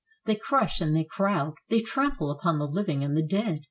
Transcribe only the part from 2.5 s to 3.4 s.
the Hving and the